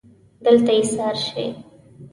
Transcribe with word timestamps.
دلته 0.43 0.71
ایسار 0.77 1.15
شئ 1.25 1.45